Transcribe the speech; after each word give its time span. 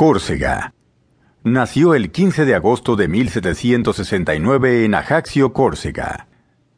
Córcega. 0.00 0.72
Nació 1.44 1.92
el 1.92 2.10
15 2.10 2.46
de 2.46 2.54
agosto 2.54 2.96
de 2.96 3.06
1769 3.06 4.86
en 4.86 4.94
Ajaccio, 4.94 5.52
Córcega. 5.52 6.26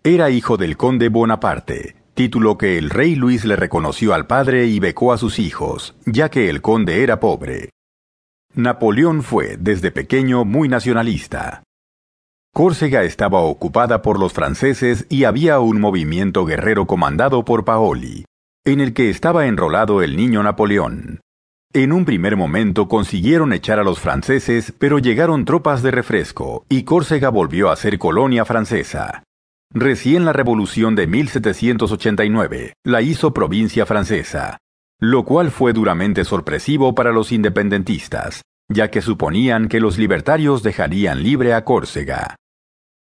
Era 0.02 0.30
hijo 0.30 0.56
del 0.56 0.76
conde 0.76 1.08
Bonaparte, 1.08 1.94
título 2.14 2.58
que 2.58 2.78
el 2.78 2.90
rey 2.90 3.14
Luis 3.14 3.44
le 3.44 3.54
reconoció 3.54 4.12
al 4.12 4.26
padre 4.26 4.66
y 4.66 4.80
becó 4.80 5.12
a 5.12 5.18
sus 5.18 5.38
hijos, 5.38 5.94
ya 6.04 6.30
que 6.30 6.50
el 6.50 6.62
conde 6.62 7.04
era 7.04 7.20
pobre. 7.20 7.70
Napoleón 8.56 9.22
fue, 9.22 9.56
desde 9.56 9.92
pequeño, 9.92 10.44
muy 10.44 10.68
nacionalista. 10.68 11.62
Córcega 12.52 13.04
estaba 13.04 13.38
ocupada 13.38 14.02
por 14.02 14.18
los 14.18 14.32
franceses 14.32 15.06
y 15.08 15.22
había 15.22 15.60
un 15.60 15.80
movimiento 15.80 16.44
guerrero 16.44 16.88
comandado 16.88 17.44
por 17.44 17.64
Paoli, 17.64 18.24
en 18.64 18.80
el 18.80 18.92
que 18.92 19.10
estaba 19.10 19.46
enrolado 19.46 20.02
el 20.02 20.16
niño 20.16 20.42
Napoleón. 20.42 21.20
En 21.74 21.90
un 21.90 22.04
primer 22.04 22.36
momento 22.36 22.86
consiguieron 22.86 23.54
echar 23.54 23.78
a 23.78 23.82
los 23.82 23.98
franceses, 23.98 24.74
pero 24.78 24.98
llegaron 24.98 25.46
tropas 25.46 25.82
de 25.82 25.90
refresco, 25.90 26.66
y 26.68 26.82
Córcega 26.82 27.30
volvió 27.30 27.70
a 27.70 27.76
ser 27.76 27.98
colonia 27.98 28.44
francesa. 28.44 29.22
Recién 29.72 30.26
la 30.26 30.34
Revolución 30.34 30.94
de 30.96 31.06
1789 31.06 32.74
la 32.84 33.00
hizo 33.00 33.32
provincia 33.32 33.86
francesa, 33.86 34.58
lo 35.00 35.24
cual 35.24 35.50
fue 35.50 35.72
duramente 35.72 36.26
sorpresivo 36.26 36.94
para 36.94 37.10
los 37.10 37.32
independentistas, 37.32 38.42
ya 38.68 38.90
que 38.90 39.00
suponían 39.00 39.68
que 39.68 39.80
los 39.80 39.96
libertarios 39.96 40.62
dejarían 40.62 41.22
libre 41.22 41.54
a 41.54 41.64
Córcega. 41.64 42.36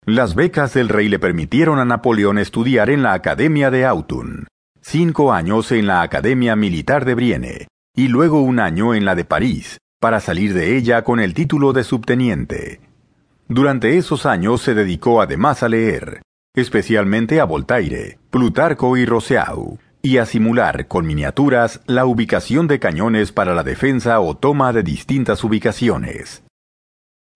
Las 0.04 0.34
becas 0.34 0.74
del 0.74 0.90
rey 0.90 1.08
le 1.08 1.18
permitieron 1.18 1.78
a 1.78 1.86
Napoleón 1.86 2.36
estudiar 2.36 2.90
en 2.90 3.02
la 3.02 3.14
Academia 3.14 3.70
de 3.70 3.86
Autun, 3.86 4.46
cinco 4.82 5.32
años 5.32 5.72
en 5.72 5.86
la 5.86 6.02
Academia 6.02 6.54
Militar 6.54 7.06
de 7.06 7.14
Brienne, 7.14 7.66
y 7.94 8.08
luego 8.08 8.40
un 8.40 8.58
año 8.58 8.94
en 8.94 9.04
la 9.04 9.14
de 9.14 9.24
París, 9.24 9.78
para 10.00 10.20
salir 10.20 10.54
de 10.54 10.76
ella 10.76 11.04
con 11.04 11.20
el 11.20 11.34
título 11.34 11.72
de 11.72 11.84
subteniente. 11.84 12.80
Durante 13.48 13.98
esos 13.98 14.24
años 14.24 14.62
se 14.62 14.74
dedicó 14.74 15.20
además 15.20 15.62
a 15.62 15.68
leer, 15.68 16.22
especialmente 16.54 17.40
a 17.40 17.44
Voltaire, 17.44 18.18
Plutarco 18.30 18.96
y 18.96 19.04
Rousseau, 19.04 19.78
y 20.00 20.18
a 20.18 20.26
simular 20.26 20.88
con 20.88 21.06
miniaturas 21.06 21.80
la 21.86 22.06
ubicación 22.06 22.66
de 22.66 22.80
cañones 22.80 23.30
para 23.30 23.54
la 23.54 23.62
defensa 23.62 24.20
o 24.20 24.36
toma 24.36 24.72
de 24.72 24.82
distintas 24.82 25.44
ubicaciones. 25.44 26.42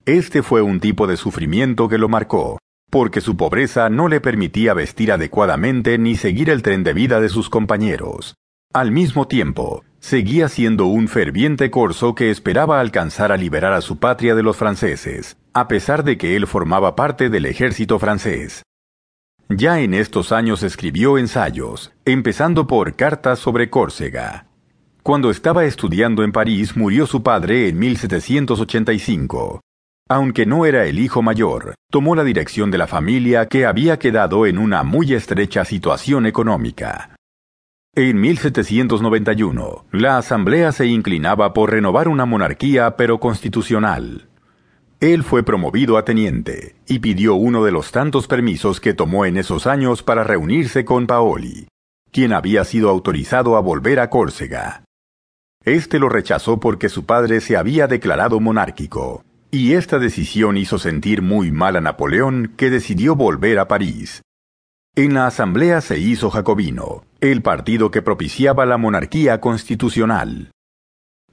Este 0.04 0.42
fue 0.42 0.62
un 0.62 0.80
tipo 0.80 1.06
de 1.06 1.16
sufrimiento 1.16 1.88
que 1.88 1.98
lo 1.98 2.08
marcó, 2.08 2.58
porque 2.90 3.20
su 3.20 3.36
pobreza 3.36 3.90
no 3.90 4.08
le 4.08 4.20
permitía 4.20 4.72
vestir 4.72 5.12
adecuadamente 5.12 5.98
ni 5.98 6.16
seguir 6.16 6.48
el 6.48 6.62
tren 6.62 6.82
de 6.82 6.94
vida 6.94 7.20
de 7.20 7.28
sus 7.28 7.50
compañeros. 7.50 8.34
Al 8.72 8.90
mismo 8.90 9.26
tiempo, 9.26 9.84
seguía 10.06 10.48
siendo 10.48 10.86
un 10.86 11.08
ferviente 11.08 11.68
corso 11.68 12.14
que 12.14 12.30
esperaba 12.30 12.78
alcanzar 12.78 13.32
a 13.32 13.36
liberar 13.36 13.72
a 13.72 13.80
su 13.80 13.98
patria 13.98 14.36
de 14.36 14.44
los 14.44 14.56
franceses, 14.56 15.36
a 15.52 15.66
pesar 15.66 16.04
de 16.04 16.16
que 16.16 16.36
él 16.36 16.46
formaba 16.46 16.94
parte 16.94 17.28
del 17.28 17.44
ejército 17.44 17.98
francés. 17.98 18.62
Ya 19.48 19.80
en 19.80 19.94
estos 19.94 20.30
años 20.30 20.62
escribió 20.62 21.18
ensayos, 21.18 21.92
empezando 22.04 22.68
por 22.68 22.94
Cartas 22.94 23.40
sobre 23.40 23.68
Córcega. 23.68 24.46
Cuando 25.02 25.28
estaba 25.28 25.64
estudiando 25.64 26.22
en 26.22 26.30
París 26.30 26.76
murió 26.76 27.08
su 27.08 27.24
padre 27.24 27.66
en 27.66 27.76
1785. 27.76 29.60
Aunque 30.08 30.46
no 30.46 30.66
era 30.66 30.84
el 30.84 31.00
hijo 31.00 31.20
mayor, 31.20 31.74
tomó 31.90 32.14
la 32.14 32.22
dirección 32.22 32.70
de 32.70 32.78
la 32.78 32.86
familia 32.86 33.46
que 33.46 33.66
había 33.66 33.98
quedado 33.98 34.46
en 34.46 34.58
una 34.58 34.84
muy 34.84 35.14
estrecha 35.14 35.64
situación 35.64 36.26
económica. 36.26 37.15
En 37.98 38.20
1791, 38.20 39.86
la 39.90 40.18
Asamblea 40.18 40.70
se 40.72 40.86
inclinaba 40.86 41.54
por 41.54 41.70
renovar 41.70 42.08
una 42.08 42.26
monarquía 42.26 42.94
pero 42.94 43.20
constitucional. 43.20 44.28
Él 45.00 45.22
fue 45.22 45.42
promovido 45.42 45.96
a 45.96 46.04
teniente 46.04 46.76
y 46.86 46.98
pidió 46.98 47.36
uno 47.36 47.64
de 47.64 47.72
los 47.72 47.92
tantos 47.92 48.26
permisos 48.26 48.80
que 48.80 48.92
tomó 48.92 49.24
en 49.24 49.38
esos 49.38 49.66
años 49.66 50.02
para 50.02 50.24
reunirse 50.24 50.84
con 50.84 51.06
Paoli, 51.06 51.68
quien 52.12 52.34
había 52.34 52.64
sido 52.64 52.90
autorizado 52.90 53.56
a 53.56 53.60
volver 53.60 53.98
a 54.00 54.10
Córcega. 54.10 54.84
Este 55.64 55.98
lo 55.98 56.10
rechazó 56.10 56.60
porque 56.60 56.90
su 56.90 57.06
padre 57.06 57.40
se 57.40 57.56
había 57.56 57.86
declarado 57.86 58.40
monárquico, 58.40 59.24
y 59.50 59.72
esta 59.72 59.98
decisión 59.98 60.58
hizo 60.58 60.78
sentir 60.78 61.22
muy 61.22 61.50
mal 61.50 61.76
a 61.76 61.80
Napoleón, 61.80 62.52
que 62.58 62.68
decidió 62.68 63.16
volver 63.16 63.58
a 63.58 63.68
París, 63.68 64.20
en 64.96 65.12
la 65.12 65.26
Asamblea 65.26 65.82
se 65.82 65.98
hizo 65.98 66.30
jacobino, 66.30 67.04
el 67.20 67.42
partido 67.42 67.90
que 67.90 68.00
propiciaba 68.00 68.64
la 68.64 68.78
monarquía 68.78 69.42
constitucional. 69.42 70.50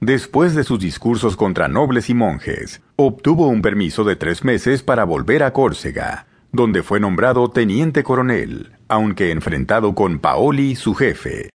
Después 0.00 0.54
de 0.54 0.64
sus 0.64 0.78
discursos 0.78 1.34
contra 1.34 1.66
nobles 1.66 2.10
y 2.10 2.14
monjes, 2.14 2.82
obtuvo 2.96 3.48
un 3.48 3.62
permiso 3.62 4.04
de 4.04 4.16
tres 4.16 4.44
meses 4.44 4.82
para 4.82 5.04
volver 5.04 5.42
a 5.42 5.54
Córcega, 5.54 6.26
donde 6.52 6.82
fue 6.82 7.00
nombrado 7.00 7.48
teniente 7.48 8.02
coronel, 8.04 8.72
aunque 8.86 9.30
enfrentado 9.30 9.94
con 9.94 10.18
Paoli, 10.18 10.76
su 10.76 10.94
jefe. 10.94 11.48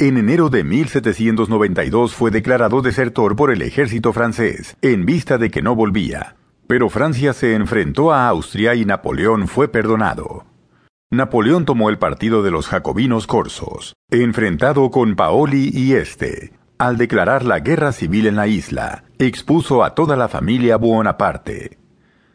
En 0.00 0.16
enero 0.16 0.48
de 0.48 0.64
1792 0.64 2.12
fue 2.12 2.32
declarado 2.32 2.82
desertor 2.82 3.36
por 3.36 3.52
el 3.52 3.62
ejército 3.62 4.12
francés, 4.12 4.76
en 4.82 5.06
vista 5.06 5.38
de 5.38 5.52
que 5.52 5.62
no 5.62 5.76
volvía. 5.76 6.34
Pero 6.66 6.88
Francia 6.88 7.32
se 7.32 7.54
enfrentó 7.54 8.12
a 8.12 8.26
Austria 8.26 8.74
y 8.74 8.84
Napoleón 8.84 9.46
fue 9.46 9.68
perdonado. 9.68 10.44
Napoleón 11.12 11.66
tomó 11.66 11.90
el 11.90 11.98
partido 11.98 12.42
de 12.42 12.50
los 12.50 12.68
jacobinos 12.68 13.26
corsos, 13.26 13.92
enfrentado 14.10 14.90
con 14.90 15.14
Paoli 15.14 15.70
y 15.70 15.92
este. 15.92 16.54
Al 16.78 16.96
declarar 16.96 17.44
la 17.44 17.60
guerra 17.60 17.92
civil 17.92 18.26
en 18.26 18.36
la 18.36 18.46
isla, 18.46 19.04
expuso 19.18 19.84
a 19.84 19.94
toda 19.94 20.16
la 20.16 20.28
familia 20.28 20.78
Buonaparte. 20.78 21.76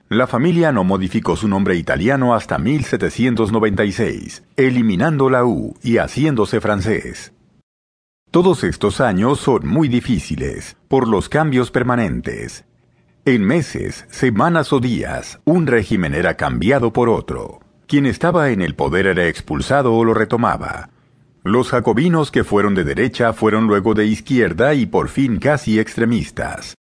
La 0.09 0.27
familia 0.27 0.71
no 0.71 0.83
modificó 0.83 1.35
su 1.35 1.47
nombre 1.47 1.75
italiano 1.75 2.35
hasta 2.35 2.59
1796, 2.59 4.43
eliminando 4.55 5.31
la 5.31 5.43
U 5.43 5.75
y 5.81 5.97
haciéndose 5.97 6.61
francés. 6.61 7.33
Todos 8.29 8.63
estos 8.63 9.01
años 9.01 9.39
son 9.39 9.67
muy 9.67 9.87
difíciles, 9.87 10.77
por 10.87 11.07
los 11.07 11.29
cambios 11.29 11.71
permanentes. 11.71 12.65
En 13.25 13.43
meses, 13.43 14.05
semanas 14.11 14.71
o 14.71 14.79
días, 14.79 15.39
un 15.45 15.65
régimen 15.65 16.13
era 16.13 16.35
cambiado 16.37 16.93
por 16.93 17.09
otro. 17.09 17.61
Quien 17.87 18.05
estaba 18.05 18.49
en 18.49 18.61
el 18.61 18.75
poder 18.75 19.07
era 19.07 19.27
expulsado 19.27 19.93
o 19.93 20.03
lo 20.03 20.13
retomaba. 20.13 20.89
Los 21.43 21.69
jacobinos 21.69 22.31
que 22.31 22.43
fueron 22.43 22.75
de 22.75 22.83
derecha 22.83 23.31
fueron 23.31 23.67
luego 23.67 23.93
de 23.93 24.05
izquierda 24.05 24.73
y 24.73 24.85
por 24.85 25.07
fin 25.07 25.39
casi 25.39 25.79
extremistas. 25.79 26.75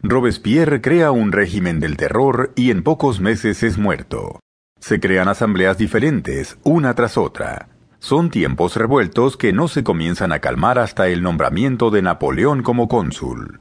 Robespierre 0.00 0.80
crea 0.80 1.10
un 1.10 1.32
régimen 1.32 1.80
del 1.80 1.96
terror 1.96 2.52
y 2.54 2.70
en 2.70 2.84
pocos 2.84 3.20
meses 3.20 3.64
es 3.64 3.78
muerto. 3.78 4.38
Se 4.78 5.00
crean 5.00 5.26
asambleas 5.26 5.76
diferentes, 5.76 6.56
una 6.62 6.94
tras 6.94 7.18
otra. 7.18 7.70
Son 7.98 8.30
tiempos 8.30 8.76
revueltos 8.76 9.36
que 9.36 9.52
no 9.52 9.66
se 9.66 9.82
comienzan 9.82 10.30
a 10.30 10.38
calmar 10.38 10.78
hasta 10.78 11.08
el 11.08 11.22
nombramiento 11.22 11.90
de 11.90 12.02
Napoleón 12.02 12.62
como 12.62 12.86
cónsul. 12.86 13.58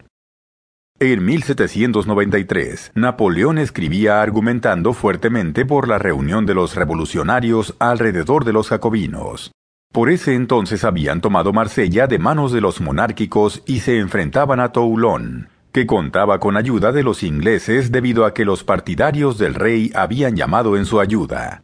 En 1.06 1.26
1793, 1.26 2.94
Napoleón 2.96 3.58
escribía 3.58 4.22
argumentando 4.22 4.94
fuertemente 4.94 5.66
por 5.66 5.90
la 5.90 6.00
reunión 6.00 6.46
de 6.46 6.54
los 6.54 6.76
revolucionarios 6.76 7.76
alrededor 7.78 8.46
de 8.46 8.54
los 8.54 8.70
jacobinos. 8.70 9.52
Por 9.92 10.10
ese 10.10 10.34
entonces 10.34 10.86
habían 10.86 11.20
tomado 11.20 11.52
Marsella 11.52 12.08
de 12.08 12.20
manos 12.20 12.54
de 12.54 12.62
los 12.62 12.80
monárquicos 12.80 13.64
y 13.66 13.82
se 13.82 14.00
enfrentaban 14.00 14.62
a 14.62 14.72
Toulon, 14.72 15.50
que 15.74 15.86
contaba 15.86 16.40
con 16.40 16.56
ayuda 16.56 16.94
de 16.94 17.04
los 17.04 17.22
ingleses 17.24 17.92
debido 17.92 18.24
a 18.24 18.34
que 18.34 18.46
los 18.46 18.64
partidarios 18.64 19.38
del 19.38 19.56
rey 19.56 19.92
habían 19.96 20.38
llamado 20.38 20.78
en 20.78 20.86
su 20.86 21.02
ayuda. 21.02 21.64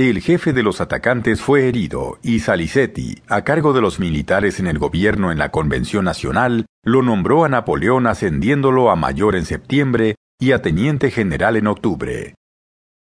El 0.00 0.22
jefe 0.22 0.54
de 0.54 0.62
los 0.62 0.80
atacantes 0.80 1.42
fue 1.42 1.68
herido 1.68 2.18
y 2.22 2.40
Salicetti, 2.40 3.18
a 3.28 3.44
cargo 3.44 3.74
de 3.74 3.82
los 3.82 4.00
militares 4.00 4.58
en 4.58 4.66
el 4.66 4.78
gobierno 4.78 5.30
en 5.30 5.36
la 5.36 5.50
Convención 5.50 6.06
Nacional, 6.06 6.64
lo 6.82 7.02
nombró 7.02 7.44
a 7.44 7.50
Napoleón 7.50 8.06
ascendiéndolo 8.06 8.90
a 8.90 8.96
mayor 8.96 9.36
en 9.36 9.44
septiembre 9.44 10.14
y 10.40 10.52
a 10.52 10.62
teniente 10.62 11.10
general 11.10 11.56
en 11.56 11.66
octubre. 11.66 12.34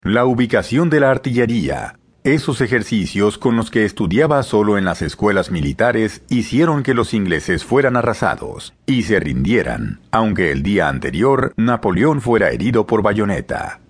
La 0.02 0.26
ubicación 0.26 0.90
de 0.90 1.00
la 1.00 1.10
artillería, 1.10 1.98
esos 2.24 2.60
ejercicios 2.60 3.38
con 3.38 3.56
los 3.56 3.70
que 3.70 3.86
estudiaba 3.86 4.42
solo 4.42 4.76
en 4.76 4.84
las 4.84 5.00
escuelas 5.00 5.50
militares 5.50 6.20
hicieron 6.28 6.82
que 6.82 6.92
los 6.92 7.14
ingleses 7.14 7.64
fueran 7.64 7.96
arrasados 7.96 8.74
y 8.84 9.04
se 9.04 9.18
rindieran, 9.18 10.00
aunque 10.10 10.52
el 10.52 10.62
día 10.62 10.90
anterior 10.90 11.54
Napoleón 11.56 12.20
fuera 12.20 12.50
herido 12.50 12.86
por 12.86 13.00
bayoneta. 13.00 13.81